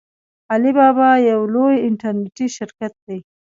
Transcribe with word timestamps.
علي 0.53 0.71
بابا 0.77 1.09
یو 1.29 1.41
لوی 1.55 1.75
انټرنیټي 1.87 2.47
شرکت 2.57 2.93
دی. 3.05 3.19